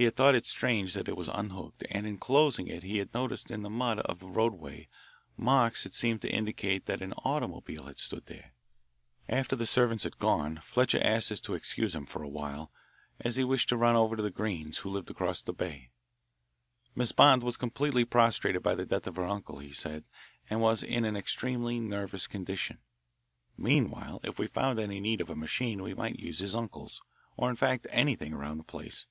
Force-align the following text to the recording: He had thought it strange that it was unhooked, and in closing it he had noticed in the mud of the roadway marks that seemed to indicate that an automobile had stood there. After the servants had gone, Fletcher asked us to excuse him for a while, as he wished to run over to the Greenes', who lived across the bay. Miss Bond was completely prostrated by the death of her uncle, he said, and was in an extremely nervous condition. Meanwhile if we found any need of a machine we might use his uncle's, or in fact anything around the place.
He 0.00 0.04
had 0.04 0.16
thought 0.16 0.34
it 0.34 0.46
strange 0.46 0.94
that 0.94 1.10
it 1.10 1.16
was 1.18 1.28
unhooked, 1.28 1.84
and 1.90 2.06
in 2.06 2.16
closing 2.16 2.68
it 2.68 2.82
he 2.82 2.96
had 2.96 3.12
noticed 3.12 3.50
in 3.50 3.60
the 3.60 3.68
mud 3.68 3.98
of 3.98 4.18
the 4.18 4.28
roadway 4.28 4.88
marks 5.36 5.84
that 5.84 5.94
seemed 5.94 6.22
to 6.22 6.32
indicate 6.32 6.86
that 6.86 7.02
an 7.02 7.12
automobile 7.18 7.84
had 7.84 7.98
stood 7.98 8.24
there. 8.24 8.54
After 9.28 9.54
the 9.54 9.66
servants 9.66 10.04
had 10.04 10.16
gone, 10.18 10.56
Fletcher 10.62 11.02
asked 11.04 11.30
us 11.30 11.40
to 11.40 11.52
excuse 11.52 11.94
him 11.94 12.06
for 12.06 12.22
a 12.22 12.30
while, 12.30 12.72
as 13.20 13.36
he 13.36 13.44
wished 13.44 13.68
to 13.68 13.76
run 13.76 13.94
over 13.94 14.16
to 14.16 14.22
the 14.22 14.30
Greenes', 14.30 14.78
who 14.78 14.88
lived 14.88 15.10
across 15.10 15.42
the 15.42 15.52
bay. 15.52 15.90
Miss 16.94 17.12
Bond 17.12 17.42
was 17.42 17.58
completely 17.58 18.06
prostrated 18.06 18.62
by 18.62 18.74
the 18.74 18.86
death 18.86 19.06
of 19.06 19.16
her 19.16 19.26
uncle, 19.26 19.58
he 19.58 19.70
said, 19.70 20.06
and 20.48 20.62
was 20.62 20.82
in 20.82 21.04
an 21.04 21.14
extremely 21.14 21.78
nervous 21.78 22.26
condition. 22.26 22.78
Meanwhile 23.54 24.20
if 24.24 24.38
we 24.38 24.46
found 24.46 24.78
any 24.78 24.98
need 24.98 25.20
of 25.20 25.28
a 25.28 25.36
machine 25.36 25.82
we 25.82 25.92
might 25.92 26.18
use 26.18 26.38
his 26.38 26.54
uncle's, 26.54 27.02
or 27.36 27.50
in 27.50 27.56
fact 27.56 27.86
anything 27.90 28.32
around 28.32 28.56
the 28.56 28.64
place. 28.64 29.06